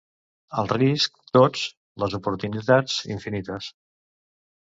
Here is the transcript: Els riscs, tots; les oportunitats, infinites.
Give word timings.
Els 0.61 0.71
riscs, 0.77 1.25
tots; 1.37 1.65
les 2.03 2.17
oportunitats, 2.19 2.97
infinites. 3.17 3.71